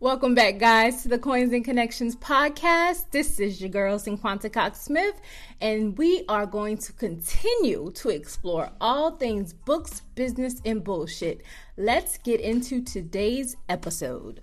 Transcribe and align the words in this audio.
Welcome 0.00 0.34
back, 0.34 0.58
guys, 0.58 1.02
to 1.02 1.08
the 1.08 1.20
Coins 1.20 1.52
and 1.52 1.64
Connections 1.64 2.16
podcast. 2.16 3.12
This 3.12 3.38
is 3.38 3.60
your 3.60 3.70
girl, 3.70 3.96
Cinquanta 3.96 4.52
Cox 4.52 4.80
Smith, 4.80 5.14
and 5.60 5.96
we 5.96 6.24
are 6.28 6.46
going 6.46 6.78
to 6.78 6.92
continue 6.92 7.92
to 7.92 8.08
explore 8.08 8.70
all 8.80 9.12
things 9.12 9.52
books, 9.52 10.02
business, 10.16 10.60
and 10.64 10.82
bullshit. 10.82 11.42
Let's 11.76 12.18
get 12.18 12.40
into 12.40 12.82
today's 12.82 13.56
episode. 13.68 14.42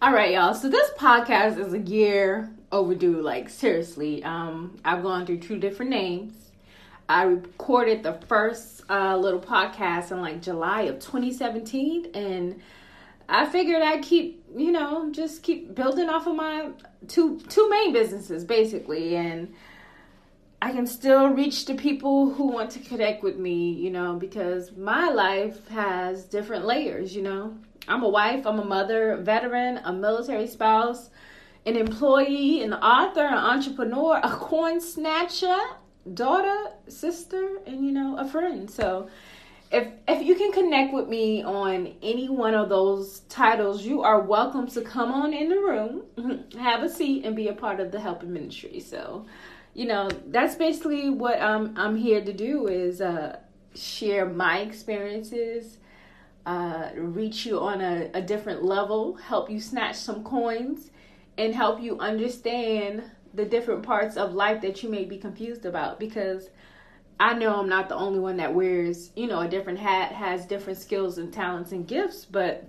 All 0.00 0.12
right, 0.12 0.32
y'all. 0.32 0.54
So 0.54 0.68
this 0.68 0.92
podcast 0.92 1.58
is 1.58 1.72
a 1.72 1.80
year 1.80 2.48
overdue. 2.70 3.20
Like 3.20 3.48
seriously, 3.48 4.22
um, 4.22 4.78
I've 4.84 5.02
gone 5.02 5.26
through 5.26 5.38
two 5.38 5.58
different 5.58 5.90
names. 5.90 6.34
I 7.08 7.24
recorded 7.24 8.04
the 8.04 8.12
first 8.28 8.82
uh, 8.88 9.16
little 9.16 9.40
podcast 9.40 10.12
in 10.12 10.20
like 10.20 10.40
July 10.40 10.82
of 10.82 11.00
2017, 11.00 12.12
and 12.14 12.60
I 13.28 13.46
figured 13.46 13.82
I'd 13.82 14.04
keep, 14.04 14.44
you 14.56 14.70
know, 14.70 15.10
just 15.10 15.42
keep 15.42 15.74
building 15.74 16.08
off 16.08 16.28
of 16.28 16.36
my 16.36 16.68
two 17.08 17.40
two 17.48 17.68
main 17.68 17.92
businesses 17.92 18.44
basically, 18.44 19.16
and 19.16 19.52
I 20.60 20.72
can 20.72 20.86
still 20.88 21.28
reach 21.28 21.66
the 21.66 21.74
people 21.74 22.30
who 22.30 22.48
want 22.48 22.70
to 22.72 22.80
connect 22.80 23.22
with 23.22 23.38
me, 23.38 23.70
you 23.70 23.90
know, 23.90 24.16
because 24.16 24.76
my 24.76 25.08
life 25.08 25.68
has 25.68 26.24
different 26.24 26.64
layers, 26.64 27.14
you 27.14 27.22
know. 27.22 27.56
I'm 27.86 28.02
a 28.02 28.08
wife, 28.08 28.44
I'm 28.44 28.58
a 28.58 28.64
mother, 28.64 29.12
a 29.12 29.18
veteran, 29.18 29.78
a 29.84 29.92
military 29.92 30.48
spouse, 30.48 31.10
an 31.64 31.76
employee, 31.76 32.62
an 32.62 32.74
author, 32.74 33.24
an 33.24 33.34
entrepreneur, 33.34 34.20
a 34.22 34.30
coin 34.30 34.80
snatcher, 34.80 35.58
daughter, 36.12 36.72
sister, 36.88 37.60
and 37.66 37.84
you 37.84 37.92
know, 37.92 38.16
a 38.18 38.26
friend. 38.26 38.68
So 38.68 39.08
if 39.70 39.86
if 40.08 40.26
you 40.26 40.34
can 40.34 40.50
connect 40.50 40.92
with 40.92 41.08
me 41.08 41.44
on 41.44 41.94
any 42.02 42.28
one 42.28 42.54
of 42.54 42.68
those 42.68 43.20
titles, 43.28 43.84
you 43.84 44.02
are 44.02 44.20
welcome 44.20 44.66
to 44.68 44.82
come 44.82 45.12
on 45.12 45.32
in 45.32 45.50
the 45.50 45.58
room, 45.58 46.02
have 46.58 46.82
a 46.82 46.88
seat, 46.88 47.24
and 47.24 47.36
be 47.36 47.48
a 47.48 47.52
part 47.52 47.78
of 47.78 47.92
the 47.92 48.00
helping 48.00 48.32
ministry. 48.32 48.80
So, 48.80 49.26
you 49.78 49.86
know, 49.86 50.10
that's 50.26 50.56
basically 50.56 51.08
what 51.08 51.40
I'm 51.40 51.76
I'm 51.78 51.96
here 51.96 52.24
to 52.24 52.32
do 52.32 52.66
is 52.66 53.00
uh, 53.00 53.38
share 53.74 54.26
my 54.26 54.58
experiences 54.58 55.78
uh, 56.48 56.88
reach 56.96 57.44
you 57.44 57.60
on 57.60 57.82
a, 57.82 58.10
a 58.14 58.22
different 58.22 58.64
level, 58.64 59.16
help 59.16 59.50
you 59.50 59.60
snatch 59.60 59.96
some 59.96 60.24
coins, 60.24 60.90
and 61.36 61.54
help 61.54 61.78
you 61.78 61.98
understand 61.98 63.02
the 63.34 63.44
different 63.44 63.82
parts 63.82 64.16
of 64.16 64.32
life 64.32 64.62
that 64.62 64.82
you 64.82 64.88
may 64.88 65.04
be 65.04 65.18
confused 65.18 65.66
about 65.66 66.00
because 66.00 66.48
I 67.20 67.34
know 67.34 67.60
I'm 67.60 67.68
not 67.68 67.90
the 67.90 67.96
only 67.96 68.18
one 68.18 68.38
that 68.38 68.54
wears, 68.54 69.10
you 69.14 69.26
know, 69.26 69.40
a 69.40 69.48
different 69.48 69.78
hat, 69.78 70.12
has 70.12 70.46
different 70.46 70.78
skills 70.78 71.18
and 71.18 71.30
talents 71.30 71.72
and 71.72 71.86
gifts, 71.86 72.24
but 72.24 72.64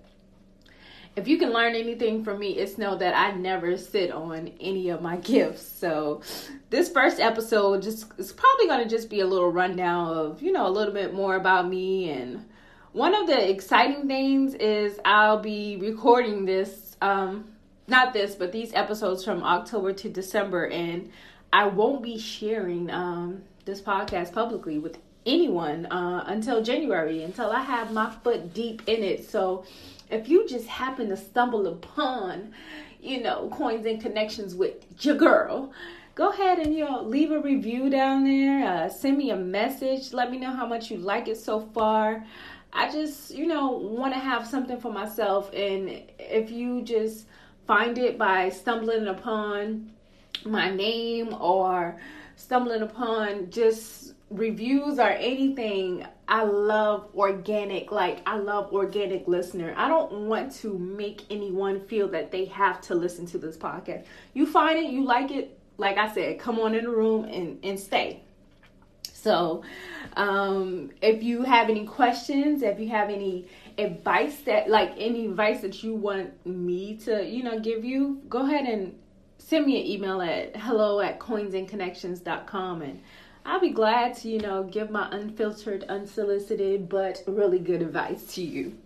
if 1.20 1.28
you 1.28 1.38
can 1.38 1.52
learn 1.52 1.76
anything 1.76 2.24
from 2.24 2.40
me, 2.40 2.52
it's 2.58 2.78
know 2.78 2.98
that 2.98 3.16
I 3.16 3.32
never 3.36 3.78
sit 3.78 4.12
on 4.12 4.52
any 4.60 4.90
of 4.90 5.02
my 5.02 5.18
gifts. 5.18 5.62
So 5.62 6.22
this 6.70 6.90
first 6.90 7.20
episode 7.20 7.84
just 7.84 8.12
is 8.18 8.32
probably 8.32 8.68
going 8.68 8.84
to 8.84 8.90
just 8.90 9.10
be 9.10 9.20
a 9.20 9.28
little 9.28 9.52
rundown 9.52 10.08
of, 10.18 10.42
you 10.42 10.52
know, 10.52 10.68
a 10.68 10.70
little 10.70 10.94
bit 10.94 11.14
more 11.14 11.36
about 11.36 11.68
me 11.68 12.10
and 12.10 12.46
one 12.92 13.14
of 13.14 13.28
the 13.28 13.50
exciting 13.50 14.08
things 14.08 14.56
is 14.56 15.00
I'll 15.06 15.40
be 15.40 15.78
recording 15.78 16.46
this, 16.46 16.98
um, 17.02 17.46
not 17.88 18.14
this, 18.14 18.34
but 18.34 18.52
these 18.52 18.74
episodes 18.74 19.24
from 19.24 19.44
October 19.44 19.94
to 19.94 20.10
December, 20.10 20.66
and 20.68 21.12
I 21.54 21.68
won't 21.68 22.02
be 22.02 22.18
sharing 22.18 22.90
um, 22.90 23.44
this 23.66 23.80
podcast 23.80 24.34
publicly 24.34 24.80
with 24.80 24.98
anyone 25.26 25.86
uh, 25.88 26.24
until 26.26 26.64
January, 26.64 27.22
until 27.22 27.52
I 27.52 27.62
have 27.62 27.94
my 27.94 28.10
foot 28.24 28.56
deep 28.56 28.82
in 28.88 29.04
it. 29.04 29.30
So 29.30 29.66
if 30.10 30.28
you 30.30 30.48
just 30.48 30.68
happen 30.68 31.10
to 31.10 31.18
stumble 31.18 31.68
upon, 31.68 32.54
you 33.02 33.22
know, 33.22 33.50
coins 33.52 33.86
and 33.86 34.02
connections 34.02 34.56
with 34.56 34.76
your 35.04 35.16
girl, 35.16 35.72
go 36.16 36.30
ahead 36.30 36.60
and 36.60 36.76
you 36.76 36.84
know 36.84 37.02
leave 37.02 37.32
a 37.32 37.40
review 37.40 37.90
down 37.90 38.24
there. 38.24 38.68
Uh, 38.68 38.90
send 38.90 39.18
me 39.18 39.32
a 39.32 39.36
message. 39.36 40.14
Let 40.14 40.32
me 40.32 40.38
know 40.38 40.52
how 40.52 40.68
much 40.68 40.92
you 40.92 40.98
like 40.98 41.28
it 41.28 41.38
so 41.38 41.62
far. 41.62 42.26
I 42.72 42.92
just, 42.92 43.32
you 43.32 43.48
know, 43.48 43.72
want 43.72 44.14
to 44.14 44.20
have 44.20 44.46
something 44.46 44.80
for 44.80 44.92
myself. 44.92 45.52
And 45.54 46.04
if 46.20 46.52
you 46.52 46.82
just 46.84 47.26
find 47.66 47.98
it 47.98 48.18
by 48.18 48.50
stumbling 48.50 49.08
upon 49.08 49.92
my 50.46 50.70
name 50.70 51.34
or 51.34 52.00
stumbling 52.36 52.82
upon 52.82 53.50
just 53.50 54.14
reviews 54.30 55.00
or 55.00 55.10
anything, 55.10 56.06
I 56.28 56.44
love 56.44 57.10
organic. 57.16 57.92
Like, 57.92 58.22
I 58.26 58.38
love 58.38 58.72
organic 58.72 59.28
listener. 59.28 59.74
I 59.76 59.88
don't 59.88 60.28
want 60.28 60.54
to 60.58 60.78
make 60.78 61.24
anyone 61.30 61.82
feel 61.82 62.08
that 62.10 62.32
they 62.32 62.46
have 62.46 62.82
to 62.82 62.96
listen 62.96 63.26
to 63.28 63.38
this 63.38 63.58
podcast. 63.58 64.06
You 64.34 64.46
find 64.46 64.78
it, 64.78 64.92
you 64.92 65.04
like 65.04 65.32
it, 65.32 65.58
like 65.78 65.98
I 65.98 66.14
said, 66.14 66.40
come 66.40 66.60
on 66.60 66.76
in 66.76 66.84
the 66.84 66.92
room 66.92 67.26
and, 67.26 67.60
and 67.64 67.80
stay. 67.80 68.22
So, 69.14 69.64
um, 70.16 70.92
if 71.02 71.24
you 71.24 71.44
have 71.44 71.70
any 71.70 71.86
questions, 71.86 72.62
if 72.62 72.80
you 72.80 72.90
have 72.90 73.10
any 73.10 73.48
advice 73.78 74.38
that, 74.42 74.70
like 74.70 74.94
any 74.98 75.26
advice 75.26 75.62
that 75.62 75.84
you 75.84 75.96
want 75.96 76.46
me 76.46 76.98
to, 76.98 77.26
you 77.26 77.44
know, 77.44 77.60
give 77.60 77.84
you, 77.84 78.22
go 78.30 78.46
ahead 78.46 78.66
and 78.66 78.98
send 79.38 79.66
me 79.66 79.80
an 79.82 79.88
email 79.88 80.22
at 80.22 80.56
hello 80.56 81.00
at 81.00 81.20
coinsandconnections.com 81.20 82.82
and 82.82 83.02
I'll 83.46 83.60
be 83.60 83.70
glad 83.70 84.16
to, 84.18 84.30
you 84.30 84.40
know, 84.40 84.64
give 84.64 84.90
my 84.90 85.08
unfiltered, 85.12 85.84
unsolicited, 85.86 86.90
but 86.90 87.24
really 87.26 87.60
good 87.60 87.82
advice 87.82 88.34
to 88.36 88.44
you. 88.44 88.78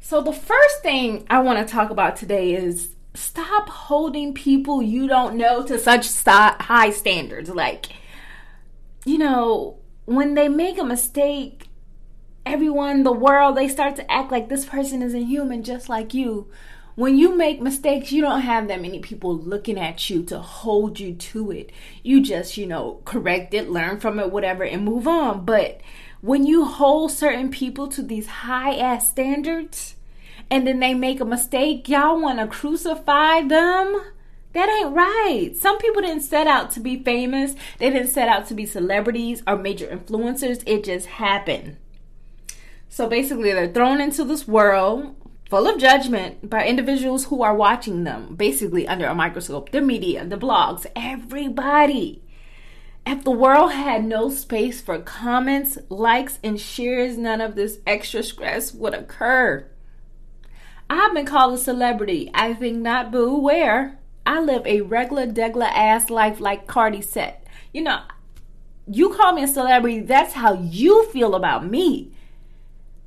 So, 0.00 0.20
the 0.20 0.32
first 0.32 0.82
thing 0.82 1.26
I 1.30 1.40
want 1.40 1.66
to 1.66 1.72
talk 1.72 1.90
about 1.90 2.16
today 2.16 2.54
is 2.54 2.94
stop 3.14 3.68
holding 3.68 4.34
people 4.34 4.82
you 4.82 5.06
don't 5.06 5.36
know 5.36 5.62
to 5.64 5.78
such 5.78 6.08
high 6.26 6.90
standards. 6.90 7.50
Like, 7.50 7.86
you 9.04 9.18
know, 9.18 9.78
when 10.06 10.34
they 10.34 10.48
make 10.48 10.78
a 10.78 10.84
mistake, 10.84 11.68
everyone, 12.44 13.04
the 13.04 13.12
world, 13.12 13.56
they 13.56 13.68
start 13.68 13.96
to 13.96 14.10
act 14.10 14.32
like 14.32 14.48
this 14.48 14.64
person 14.64 15.02
is 15.02 15.14
a 15.14 15.22
human 15.22 15.62
just 15.62 15.88
like 15.88 16.12
you. 16.12 16.50
When 16.96 17.16
you 17.16 17.36
make 17.36 17.60
mistakes, 17.60 18.12
you 18.12 18.20
don't 18.20 18.42
have 18.42 18.68
that 18.68 18.82
many 18.82 18.98
people 18.98 19.36
looking 19.36 19.78
at 19.78 20.10
you 20.10 20.22
to 20.24 20.38
hold 20.38 20.98
you 20.98 21.14
to 21.14 21.50
it. 21.50 21.70
You 22.02 22.22
just, 22.22 22.56
you 22.56 22.66
know, 22.66 23.00
correct 23.04 23.54
it, 23.54 23.70
learn 23.70 24.00
from 24.00 24.18
it, 24.18 24.30
whatever, 24.30 24.64
and 24.64 24.84
move 24.84 25.06
on. 25.06 25.44
But 25.44 25.80
when 26.20 26.46
you 26.46 26.64
hold 26.64 27.12
certain 27.12 27.50
people 27.50 27.88
to 27.88 28.02
these 28.02 28.26
high 28.26 28.74
ass 28.74 29.08
standards, 29.08 29.94
and 30.50 30.66
then 30.66 30.80
they 30.80 30.94
make 30.94 31.20
a 31.20 31.24
mistake, 31.24 31.88
y'all 31.88 32.20
want 32.20 32.40
to 32.40 32.46
crucify 32.46 33.42
them? 33.42 34.02
That 34.52 34.68
ain't 34.68 34.94
right. 34.94 35.52
Some 35.56 35.78
people 35.78 36.02
didn't 36.02 36.24
set 36.24 36.48
out 36.48 36.72
to 36.72 36.80
be 36.80 37.02
famous. 37.04 37.54
They 37.78 37.88
didn't 37.90 38.08
set 38.08 38.28
out 38.28 38.48
to 38.48 38.54
be 38.54 38.66
celebrities 38.66 39.44
or 39.46 39.56
major 39.56 39.86
influencers. 39.86 40.64
It 40.66 40.84
just 40.84 41.06
happened. 41.06 41.76
So 42.88 43.08
basically, 43.08 43.52
they're 43.52 43.72
thrown 43.72 44.00
into 44.00 44.24
this 44.24 44.48
world 44.48 45.14
full 45.50 45.66
of 45.66 45.80
judgment 45.80 46.48
by 46.48 46.64
individuals 46.64 47.24
who 47.26 47.42
are 47.42 47.56
watching 47.56 48.04
them, 48.04 48.36
basically 48.36 48.86
under 48.86 49.06
a 49.06 49.14
microscope. 49.14 49.72
The 49.72 49.80
media, 49.80 50.24
the 50.24 50.36
blogs, 50.36 50.86
everybody. 50.94 52.22
If 53.04 53.24
the 53.24 53.32
world 53.32 53.72
had 53.72 54.04
no 54.04 54.30
space 54.30 54.80
for 54.80 55.00
comments, 55.00 55.76
likes, 55.88 56.38
and 56.44 56.60
shares, 56.60 57.18
none 57.18 57.40
of 57.40 57.56
this 57.56 57.78
extra 57.84 58.22
stress 58.22 58.72
would 58.72 58.94
occur. 58.94 59.66
I've 60.88 61.14
been 61.14 61.26
called 61.26 61.54
a 61.54 61.58
celebrity. 61.58 62.30
I 62.32 62.54
think 62.54 62.78
not, 62.78 63.10
boo. 63.10 63.36
Where? 63.36 63.98
I 64.24 64.40
live 64.40 64.64
a 64.66 64.82
regular, 64.82 65.26
degla 65.26 65.68
ass 65.68 66.10
life 66.10 66.38
like 66.38 66.68
Cardi 66.68 67.02
said. 67.02 67.38
You 67.72 67.82
know, 67.82 68.02
you 68.86 69.10
call 69.14 69.32
me 69.32 69.42
a 69.42 69.48
celebrity, 69.48 69.98
that's 69.98 70.34
how 70.34 70.54
you 70.54 71.06
feel 71.06 71.34
about 71.34 71.68
me. 71.68 72.12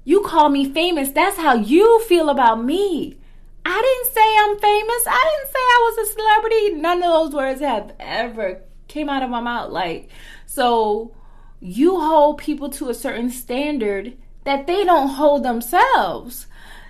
You 0.04 0.22
call 0.22 0.50
me 0.50 0.70
famous, 0.70 1.12
that's 1.12 1.38
how 1.38 1.54
you 1.56 2.02
feel 2.02 2.30
about 2.30 2.64
me. 2.64 3.18
I 3.66 3.82
didn't 3.82 4.14
say 4.14 4.38
I'm 4.40 4.60
famous. 4.60 5.08
I 5.08 5.32
didn't 5.32 5.54
say 5.54 5.60
I 5.60 5.92
was 5.96 5.98
a 5.98 6.12
celebrity. 6.12 6.74
None 6.82 6.98
of 6.98 7.04
those 7.04 7.34
words 7.34 7.62
have 7.62 7.94
ever 8.00 8.62
came 8.90 9.08
out 9.08 9.24
of 9.24 9.30
my 9.30 9.40
mouth. 9.40 9.72
Like, 9.72 10.10
so 10.46 11.16
you 11.62 12.00
hold 12.00 12.40
people 12.40 12.70
to 12.72 12.90
a 12.90 12.94
certain 12.94 13.30
standard 13.30 14.18
that 14.44 14.68
they 14.68 14.84
don't 14.84 15.08
hold 15.08 15.44
themselves. 15.44 16.48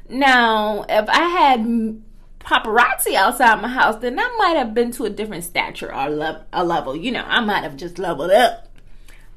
Now, 0.10 0.84
if 0.90 1.08
I 1.08 1.28
had 1.28 2.02
paparazzi 2.40 3.14
outside 3.14 3.62
my 3.62 3.68
house, 3.68 3.98
then 4.02 4.20
I 4.20 4.36
might 4.40 4.58
have 4.58 4.74
been 4.74 4.92
to 4.94 5.06
a 5.06 5.12
different 5.12 5.44
stature 5.44 5.94
or 5.94 6.08
a 6.52 6.64
level. 6.64 6.96
You 6.96 7.12
know, 7.12 7.24
I 7.28 7.40
might 7.42 7.64
have 7.64 7.78
just 7.78 8.00
leveled 8.00 8.32
up. 8.32 8.68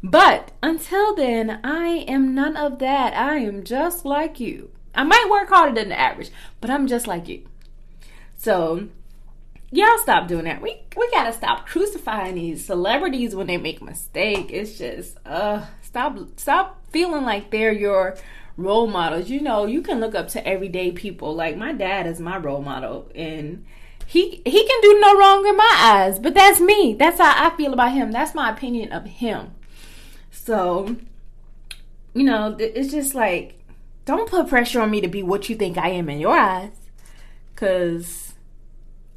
But 0.03 0.53
until 0.63 1.15
then, 1.15 1.61
I 1.65 2.05
am 2.09 2.35
none 2.35 2.57
of 2.57 2.79
that. 2.79 3.15
I 3.15 3.37
am 3.39 3.65
just 3.65 4.05
like 4.05 4.39
you. 4.39 4.71
I 4.95 5.05
might 5.05 5.29
work 5.31 5.49
harder 5.49 5.75
than 5.75 5.91
the 5.91 5.99
average, 5.99 6.31
but 6.61 6.71
I'm 6.71 6.87
just 6.87 7.07
like 7.07 7.29
you. 7.29 7.47
So, 8.37 8.89
y'all 9.71 9.99
stop 9.99 10.29
doing 10.29 10.45
that. 10.45 10.63
We 10.63 10.81
we 10.97 11.11
gotta 11.11 11.33
stop 11.33 11.67
crucifying 11.67 12.37
these 12.37 12.65
celebrities 12.65 13.35
when 13.35 13.47
they 13.47 13.57
make 13.57 13.81
a 13.81 13.85
mistake. 13.85 14.51
It's 14.51 14.79
just 14.79 15.19
uh 15.27 15.67
stop 15.83 16.19
stop 16.37 16.83
feeling 16.91 17.25
like 17.25 17.51
they're 17.51 17.73
your 17.73 18.17
role 18.57 18.87
models. 18.87 19.29
You 19.29 19.41
know, 19.41 19.67
you 19.67 19.83
can 19.83 20.01
look 20.01 20.15
up 20.15 20.29
to 20.29 20.47
everyday 20.47 20.93
people. 20.93 21.35
Like 21.35 21.57
my 21.57 21.73
dad 21.73 22.07
is 22.07 22.21
my 22.21 22.39
role 22.39 22.63
model 22.63 23.11
and 23.15 23.65
he 24.07 24.41
he 24.45 24.67
can 24.67 24.81
do 24.83 25.01
no 25.01 25.19
wrong 25.19 25.47
in 25.47 25.57
my 25.57 25.77
eyes, 25.79 26.19
but 26.19 26.35
that's 26.35 26.61
me. 26.61 26.95
That's 26.99 27.19
how 27.19 27.35
I 27.37 27.55
feel 27.57 27.73
about 27.73 27.93
him. 27.93 28.13
That's 28.13 28.35
my 28.35 28.51
opinion 28.51 28.93
of 28.93 29.05
him. 29.05 29.51
So, 30.37 30.97
you 32.15 32.23
know, 32.23 32.57
it's 32.59 32.93
just 32.93 33.15
like 33.15 33.55
don't 34.05 34.31
put 34.31 34.49
pressure 34.49 34.81
on 34.81 34.91
me 34.91 35.01
to 35.01 35.09
be 35.09 35.23
what 35.23 35.49
you 35.49 35.57
think 35.57 35.77
I 35.77 35.89
am 35.89 36.09
in 36.09 36.21
your 36.21 36.37
eyes. 36.37 36.71
Cuz 37.57 38.35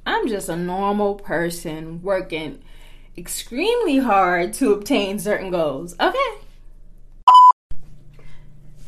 I'm 0.05 0.27
just 0.27 0.49
a 0.49 0.55
normal 0.55 1.15
person 1.15 2.01
working 2.01 2.63
extremely 3.15 3.97
hard 3.97 4.53
to 4.53 4.73
obtain 4.73 5.19
certain 5.19 5.51
goals. 5.51 5.95
Okay. 5.99 6.17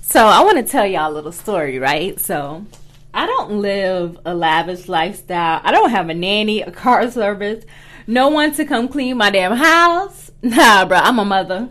So, 0.01 0.25
I 0.25 0.43
want 0.43 0.57
to 0.57 0.63
tell 0.63 0.85
y'all 0.85 1.11
a 1.11 1.13
little 1.13 1.31
story, 1.31 1.79
right? 1.79 2.19
So, 2.19 2.65
I 3.13 3.25
don't 3.25 3.61
live 3.61 4.19
a 4.25 4.33
lavish 4.33 4.89
lifestyle. 4.89 5.61
I 5.63 5.71
don't 5.71 5.91
have 5.91 6.09
a 6.09 6.13
nanny, 6.13 6.61
a 6.61 6.71
car 6.71 7.09
service, 7.11 7.63
no 8.07 8.29
one 8.29 8.53
to 8.55 8.65
come 8.65 8.87
clean 8.87 9.17
my 9.17 9.29
damn 9.29 9.55
house. 9.55 10.31
Nah, 10.41 10.85
bro, 10.85 10.97
I'm 10.97 11.19
a 11.19 11.25
mother. 11.25 11.69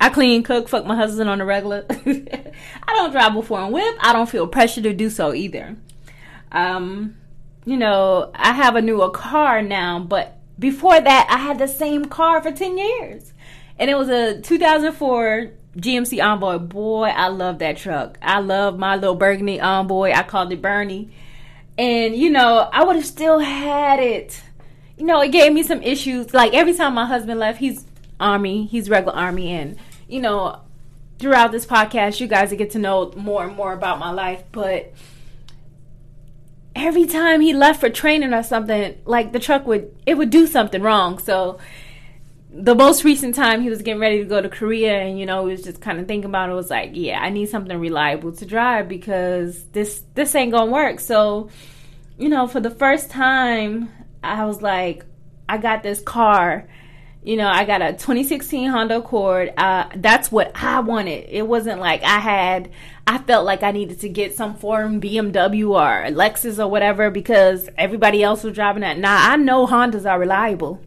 I 0.00 0.08
clean, 0.08 0.42
cook, 0.42 0.68
fuck 0.68 0.86
my 0.86 0.96
husband 0.96 1.28
on 1.28 1.38
the 1.38 1.44
regular. 1.44 1.84
I 1.90 2.94
don't 2.94 3.10
drive 3.10 3.34
before 3.34 3.60
and 3.60 3.72
whip. 3.72 3.96
I 4.00 4.14
don't 4.14 4.28
feel 4.28 4.46
pressure 4.46 4.80
to 4.80 4.94
do 4.94 5.10
so 5.10 5.34
either. 5.34 5.76
Um, 6.50 7.16
you 7.66 7.76
know, 7.76 8.30
I 8.34 8.54
have 8.54 8.76
a 8.76 8.82
newer 8.82 9.10
car 9.10 9.60
now, 9.60 9.98
but 9.98 10.38
before 10.58 10.98
that, 10.98 11.26
I 11.30 11.36
had 11.38 11.58
the 11.58 11.68
same 11.68 12.06
car 12.06 12.42
for 12.42 12.50
10 12.50 12.78
years. 12.78 13.32
And 13.78 13.90
it 13.90 13.94
was 13.96 14.08
a 14.08 14.40
2004 14.40 15.50
GMC 15.76 16.22
Envoy. 16.22 16.58
Boy, 16.58 17.08
I 17.08 17.28
love 17.28 17.58
that 17.58 17.76
truck. 17.76 18.18
I 18.22 18.40
love 18.40 18.78
my 18.78 18.96
little 18.96 19.14
burgundy 19.14 19.60
Envoy. 19.60 20.12
I 20.12 20.22
called 20.22 20.52
it 20.52 20.62
Bernie. 20.62 21.10
And, 21.76 22.16
you 22.16 22.30
know, 22.30 22.68
I 22.72 22.84
would 22.84 22.96
have 22.96 23.06
still 23.06 23.38
had 23.38 24.00
it. 24.00 24.42
You 24.96 25.04
know, 25.04 25.20
it 25.20 25.28
gave 25.30 25.52
me 25.52 25.62
some 25.62 25.82
issues. 25.82 26.32
Like 26.32 26.54
every 26.54 26.74
time 26.74 26.94
my 26.94 27.06
husband 27.06 27.38
left, 27.38 27.58
he's 27.58 27.84
Army, 28.18 28.66
he's 28.66 28.90
regular 28.90 29.16
Army. 29.16 29.50
And, 29.50 29.78
you 30.10 30.20
know, 30.20 30.60
throughout 31.18 31.52
this 31.52 31.66
podcast, 31.66 32.20
you 32.20 32.26
guys 32.26 32.52
get 32.52 32.70
to 32.72 32.78
know 32.78 33.12
more 33.16 33.44
and 33.44 33.54
more 33.54 33.72
about 33.72 33.98
my 33.98 34.10
life. 34.10 34.42
But 34.52 34.92
every 36.74 37.06
time 37.06 37.40
he 37.40 37.52
left 37.52 37.80
for 37.80 37.90
training 37.90 38.32
or 38.32 38.42
something, 38.42 38.98
like 39.04 39.32
the 39.32 39.38
truck 39.38 39.66
would, 39.66 39.94
it 40.06 40.14
would 40.14 40.30
do 40.30 40.46
something 40.46 40.82
wrong. 40.82 41.18
So, 41.18 41.58
the 42.52 42.74
most 42.74 43.04
recent 43.04 43.36
time 43.36 43.60
he 43.60 43.70
was 43.70 43.80
getting 43.80 44.00
ready 44.00 44.18
to 44.18 44.24
go 44.24 44.40
to 44.40 44.48
Korea 44.48 45.02
and 45.02 45.20
you 45.20 45.24
know 45.24 45.46
he 45.46 45.52
was 45.52 45.62
just 45.62 45.80
kind 45.80 46.00
of 46.00 46.08
thinking 46.08 46.28
about 46.28 46.50
it 46.50 46.54
was 46.54 46.68
like 46.68 46.90
yeah 46.94 47.20
I 47.20 47.30
need 47.30 47.48
something 47.48 47.78
reliable 47.78 48.32
to 48.32 48.44
drive 48.44 48.88
because 48.88 49.64
this 49.66 50.02
this 50.14 50.34
ain't 50.34 50.50
gonna 50.50 50.68
work 50.68 50.98
so 50.98 51.48
you 52.18 52.28
know 52.28 52.48
for 52.48 52.58
the 52.58 52.70
first 52.70 53.08
time 53.08 53.88
I 54.24 54.46
was 54.46 54.62
like 54.62 55.04
I 55.48 55.58
got 55.58 55.84
this 55.84 56.00
car 56.00 56.66
you 57.22 57.36
know 57.36 57.48
I 57.48 57.64
got 57.64 57.82
a 57.82 57.92
2016 57.92 58.70
Honda 58.70 58.98
Accord 58.98 59.52
uh, 59.56 59.88
that's 59.96 60.32
what 60.32 60.52
I 60.54 60.80
wanted 60.80 61.26
it 61.28 61.46
wasn't 61.46 61.80
like 61.80 62.02
I 62.02 62.18
had 62.18 62.70
I 63.06 63.18
felt 63.18 63.44
like 63.44 63.62
I 63.62 63.72
needed 63.72 64.00
to 64.00 64.08
get 64.08 64.34
some 64.34 64.56
foreign 64.56 65.00
BMW 65.00 65.70
or 65.70 66.10
Lexus 66.14 66.58
or 66.62 66.68
whatever 66.68 67.10
because 67.10 67.68
everybody 67.76 68.22
else 68.22 68.44
was 68.44 68.54
driving 68.54 68.82
that 68.82 68.98
nah 68.98 69.32
I 69.32 69.36
know 69.36 69.66
Hondas 69.66 70.08
are 70.10 70.18
reliable 70.18 70.80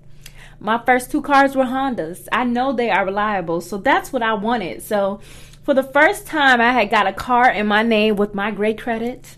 my 0.63 0.81
first 0.85 1.11
two 1.11 1.21
cars 1.21 1.57
were 1.57 1.65
Hondas. 1.65 2.29
I 2.31 2.45
know 2.45 2.71
they 2.71 2.89
are 2.89 3.03
reliable. 3.03 3.59
So 3.59 3.77
that's 3.77 4.13
what 4.13 4.23
I 4.23 4.33
wanted. 4.33 4.81
So 4.81 5.19
for 5.63 5.73
the 5.73 5.83
first 5.83 6.25
time, 6.25 6.61
I 6.61 6.71
had 6.71 6.89
got 6.89 7.05
a 7.05 7.11
car 7.11 7.51
in 7.51 7.67
my 7.67 7.83
name 7.83 8.15
with 8.15 8.33
my 8.33 8.49
great 8.49 8.81
credit 8.81 9.35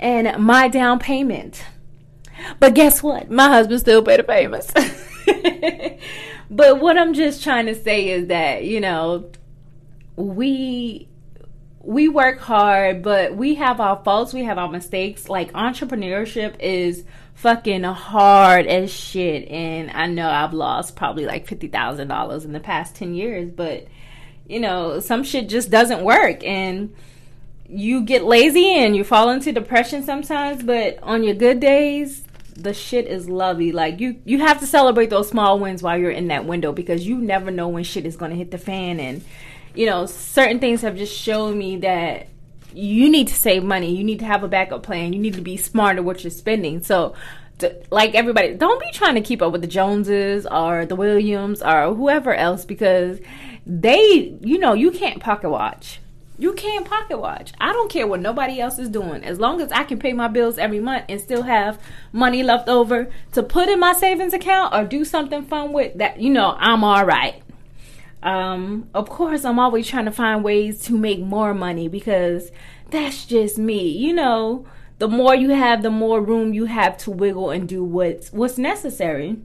and 0.00 0.42
my 0.42 0.68
down 0.68 1.00
payment. 1.00 1.62
But 2.58 2.74
guess 2.74 3.02
what? 3.02 3.30
My 3.30 3.48
husband 3.48 3.80
still 3.80 4.02
paid 4.02 4.20
the 4.20 4.24
payments. 4.24 4.72
but 6.50 6.80
what 6.80 6.98
I'm 6.98 7.14
just 7.14 7.42
trying 7.42 7.66
to 7.66 7.74
say 7.74 8.08
is 8.10 8.28
that, 8.28 8.64
you 8.64 8.80
know, 8.80 9.30
we 10.16 11.08
we 11.80 12.08
work 12.08 12.38
hard, 12.38 13.02
but 13.02 13.34
we 13.34 13.54
have 13.54 13.80
our 13.80 14.02
faults, 14.04 14.34
we 14.34 14.44
have 14.44 14.58
our 14.58 14.68
mistakes. 14.68 15.28
Like 15.28 15.52
entrepreneurship 15.52 16.56
is 16.60 17.04
fucking 17.34 17.84
hard 17.84 18.66
as 18.66 18.92
shit. 18.92 19.48
And 19.48 19.90
I 19.92 20.06
know 20.06 20.28
I've 20.28 20.52
lost 20.52 20.96
probably 20.96 21.24
like 21.24 21.46
$50,000 21.46 22.44
in 22.44 22.52
the 22.52 22.60
past 22.60 22.96
10 22.96 23.14
years, 23.14 23.50
but 23.50 23.86
you 24.46 24.60
know, 24.60 25.00
some 25.00 25.22
shit 25.22 25.48
just 25.48 25.70
doesn't 25.70 26.02
work. 26.02 26.44
And 26.44 26.94
you 27.68 28.02
get 28.02 28.24
lazy 28.24 28.74
and 28.74 28.96
you 28.96 29.04
fall 29.04 29.30
into 29.30 29.52
depression 29.52 30.02
sometimes, 30.02 30.62
but 30.62 30.98
on 31.02 31.22
your 31.22 31.34
good 31.34 31.60
days, 31.60 32.24
the 32.58 32.74
shit 32.74 33.06
is 33.06 33.28
lovely. 33.28 33.72
Like 33.72 34.00
you, 34.00 34.20
you 34.24 34.40
have 34.40 34.60
to 34.60 34.66
celebrate 34.66 35.10
those 35.10 35.28
small 35.28 35.58
wins 35.58 35.82
while 35.82 35.96
you're 35.96 36.10
in 36.10 36.28
that 36.28 36.44
window 36.44 36.72
because 36.72 37.06
you 37.06 37.18
never 37.18 37.50
know 37.50 37.68
when 37.68 37.84
shit 37.84 38.04
is 38.04 38.16
to 38.16 38.28
hit 38.28 38.50
the 38.50 38.58
fan. 38.58 39.00
And 39.00 39.24
you 39.74 39.86
know, 39.86 40.06
certain 40.06 40.58
things 40.58 40.82
have 40.82 40.96
just 40.96 41.16
shown 41.16 41.56
me 41.56 41.76
that 41.78 42.28
you 42.74 43.10
need 43.10 43.28
to 43.28 43.34
save 43.34 43.62
money. 43.62 43.94
You 43.94 44.04
need 44.04 44.18
to 44.18 44.24
have 44.24 44.42
a 44.42 44.48
backup 44.48 44.82
plan. 44.82 45.12
You 45.12 45.20
need 45.20 45.34
to 45.34 45.40
be 45.40 45.56
smarter 45.56 46.02
what 46.02 46.24
you're 46.24 46.30
spending. 46.30 46.82
So, 46.82 47.14
to, 47.58 47.74
like 47.90 48.14
everybody, 48.14 48.54
don't 48.54 48.80
be 48.80 48.90
trying 48.92 49.14
to 49.16 49.20
keep 49.20 49.42
up 49.42 49.52
with 49.52 49.62
the 49.62 49.68
Joneses 49.68 50.46
or 50.46 50.86
the 50.86 50.96
Williams 50.96 51.62
or 51.62 51.94
whoever 51.94 52.34
else 52.34 52.64
because 52.64 53.20
they, 53.66 54.36
you 54.40 54.58
know, 54.58 54.74
you 54.74 54.90
can't 54.90 55.20
pocket 55.20 55.50
watch. 55.50 56.00
You 56.40 56.52
can't 56.52 56.86
pocket 56.86 57.18
watch. 57.18 57.52
I 57.60 57.72
don't 57.72 57.90
care 57.90 58.06
what 58.06 58.20
nobody 58.20 58.60
else 58.60 58.78
is 58.78 58.88
doing. 58.88 59.24
As 59.24 59.40
long 59.40 59.60
as 59.60 59.72
I 59.72 59.82
can 59.82 59.98
pay 59.98 60.12
my 60.12 60.28
bills 60.28 60.56
every 60.56 60.78
month 60.78 61.06
and 61.08 61.20
still 61.20 61.42
have 61.42 61.80
money 62.12 62.44
left 62.44 62.68
over 62.68 63.10
to 63.32 63.42
put 63.42 63.68
in 63.68 63.80
my 63.80 63.92
savings 63.92 64.32
account 64.32 64.72
or 64.72 64.84
do 64.84 65.04
something 65.04 65.44
fun 65.44 65.72
with 65.72 65.98
that, 65.98 66.20
you 66.20 66.30
know, 66.30 66.54
I'm 66.58 66.84
all 66.84 67.04
right. 67.04 67.42
Um, 68.22 68.88
of 68.94 69.08
course, 69.08 69.44
I'm 69.44 69.58
always 69.58 69.88
trying 69.88 70.04
to 70.04 70.12
find 70.12 70.44
ways 70.44 70.80
to 70.82 70.96
make 70.96 71.18
more 71.18 71.54
money 71.54 71.88
because 71.88 72.52
that's 72.90 73.26
just 73.26 73.58
me. 73.58 73.88
You 73.88 74.12
know, 74.12 74.64
the 74.98 75.08
more 75.08 75.34
you 75.34 75.50
have, 75.50 75.82
the 75.82 75.90
more 75.90 76.20
room 76.20 76.52
you 76.52 76.66
have 76.66 76.96
to 76.98 77.10
wiggle 77.10 77.50
and 77.50 77.68
do 77.68 77.82
what's 77.82 78.32
what's 78.32 78.58
necessary. 78.58 79.38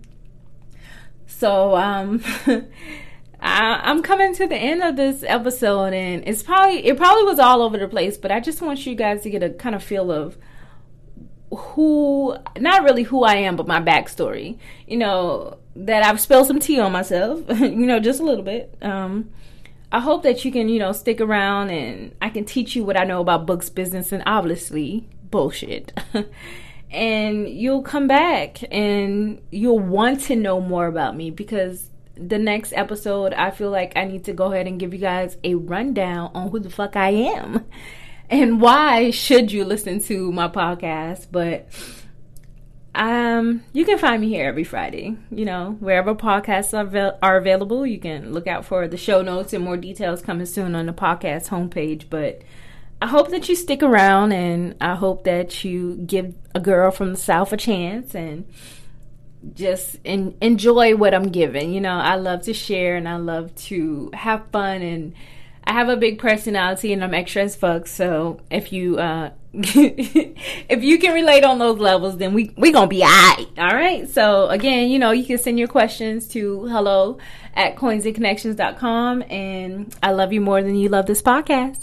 So, 1.25 1.75
um, 1.75 2.23
I, 3.43 3.91
am 3.91 4.01
coming 4.01 4.33
to 4.35 4.47
the 4.47 4.55
end 4.55 4.81
of 4.81 4.95
this 4.95 5.23
episode, 5.27 5.93
and 5.93 6.23
it's 6.25 6.41
probably 6.41 6.85
it 6.85 6.95
probably 6.95 7.23
was 7.23 7.39
all 7.39 7.61
over 7.61 7.77
the 7.77 7.89
place, 7.89 8.17
but 8.17 8.31
I 8.31 8.39
just 8.39 8.61
want 8.61 8.85
you 8.85 8.95
guys 8.95 9.21
to 9.23 9.29
get 9.29 9.43
a 9.43 9.49
kind 9.49 9.75
of 9.75 9.83
feel 9.83 10.11
of 10.11 10.37
who, 11.51 12.35
not 12.57 12.83
really 12.83 13.03
who 13.03 13.23
I 13.23 13.35
am, 13.35 13.57
but 13.57 13.67
my 13.67 13.81
backstory. 13.81 14.57
You 14.87 14.97
know, 14.97 15.57
that 15.75 16.05
I've 16.05 16.21
spilled 16.21 16.47
some 16.47 16.59
tea 16.59 16.79
on 16.79 16.93
myself, 16.93 17.41
you 17.59 17.85
know, 17.85 17.99
just 17.99 18.21
a 18.21 18.23
little 18.23 18.45
bit. 18.45 18.75
Um, 18.81 19.29
I 19.91 19.99
hope 19.99 20.23
that 20.23 20.45
you 20.45 20.51
can, 20.51 20.69
you 20.69 20.79
know, 20.79 20.93
stick 20.93 21.19
around 21.19 21.69
and 21.69 22.15
I 22.21 22.29
can 22.29 22.45
teach 22.45 22.75
you 22.75 22.83
what 22.83 22.97
I 22.97 23.03
know 23.03 23.19
about 23.19 23.45
books, 23.45 23.69
business, 23.69 24.11
and 24.11 24.23
obviously 24.25 25.07
bullshit. 25.29 25.93
and 26.91 27.49
you'll 27.49 27.83
come 27.83 28.07
back 28.07 28.59
and 28.71 29.41
you'll 29.51 29.79
want 29.79 30.21
to 30.21 30.35
know 30.35 30.61
more 30.61 30.87
about 30.87 31.15
me 31.15 31.29
because 31.29 31.89
the 32.15 32.37
next 32.37 32.73
episode, 32.73 33.33
I 33.33 33.51
feel 33.51 33.71
like 33.71 33.93
I 33.95 34.05
need 34.05 34.25
to 34.25 34.33
go 34.33 34.51
ahead 34.51 34.67
and 34.67 34.79
give 34.79 34.93
you 34.93 34.99
guys 34.99 35.37
a 35.43 35.55
rundown 35.55 36.31
on 36.33 36.49
who 36.49 36.59
the 36.59 36.69
fuck 36.69 36.95
I 36.95 37.09
am 37.09 37.65
and 38.29 38.61
why 38.61 39.11
should 39.11 39.51
you 39.51 39.65
listen 39.65 40.01
to 40.03 40.31
my 40.31 40.47
podcast. 40.47 41.27
But 41.31 41.67
um, 42.95 43.63
you 43.73 43.85
can 43.85 43.97
find 43.97 44.21
me 44.21 44.29
here 44.29 44.47
every 44.47 44.63
Friday. 44.63 45.17
You 45.31 45.45
know, 45.45 45.77
wherever 45.79 46.13
podcasts 46.13 46.73
are, 46.73 47.17
are 47.21 47.37
available, 47.37 47.85
you 47.85 47.99
can 47.99 48.31
look 48.31 48.47
out 48.47 48.65
for 48.65 48.87
the 48.87 48.97
show 48.97 49.21
notes 49.21 49.53
and 49.53 49.63
more 49.63 49.77
details 49.77 50.21
coming 50.21 50.45
soon 50.45 50.75
on 50.75 50.85
the 50.85 50.93
podcast 50.93 51.49
homepage. 51.49 52.05
But 52.09 52.43
I 53.01 53.07
hope 53.07 53.31
that 53.31 53.49
you 53.49 53.55
stick 53.55 53.81
around 53.81 54.31
and 54.31 54.75
I 54.79 54.95
hope 54.95 55.23
that 55.23 55.63
you 55.63 55.95
give 56.05 56.35
a 56.53 56.59
girl 56.59 56.91
from 56.91 57.11
the 57.11 57.19
South 57.19 57.51
a 57.51 57.57
chance 57.57 58.13
and 58.13 58.45
just 59.53 59.97
in, 60.03 60.35
enjoy 60.41 60.95
what 60.95 61.13
I'm 61.13 61.29
giving. 61.29 61.73
You 61.73 61.81
know, 61.81 61.97
I 61.97 62.15
love 62.15 62.43
to 62.43 62.53
share 62.53 62.95
and 62.95 63.07
I 63.07 63.17
love 63.17 63.53
to 63.55 64.09
have 64.13 64.47
fun 64.51 64.81
and 64.81 65.13
I 65.65 65.73
have 65.73 65.89
a 65.89 65.97
big 65.97 66.19
personality 66.19 66.93
and 66.93 67.03
I'm 67.03 67.13
extra 67.13 67.43
as 67.43 67.55
fuck. 67.55 67.87
So 67.87 68.39
if 68.49 68.73
you 68.73 68.97
uh 68.97 69.31
if 69.53 70.83
you 70.83 70.97
can 70.97 71.13
relate 71.13 71.43
on 71.43 71.59
those 71.59 71.77
levels, 71.77 72.17
then 72.17 72.33
we 72.33 72.51
we 72.57 72.71
gonna 72.71 72.87
be 72.87 73.03
alright. 73.03 73.47
All 73.57 73.73
right. 73.73 74.09
So 74.09 74.47
again, 74.49 74.89
you 74.89 74.99
know, 74.99 75.11
you 75.11 75.23
can 75.23 75.37
send 75.37 75.59
your 75.59 75.67
questions 75.67 76.27
to 76.29 76.65
hello 76.65 77.19
at 77.53 77.75
coinsandconnections.com 77.75 79.23
and 79.29 79.95
I 80.01 80.11
love 80.11 80.33
you 80.33 80.41
more 80.41 80.63
than 80.63 80.75
you 80.75 80.89
love 80.89 81.05
this 81.05 81.21
podcast. 81.21 81.81